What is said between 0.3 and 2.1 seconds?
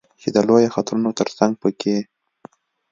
د لویو خطرونو ترڅنګ په کې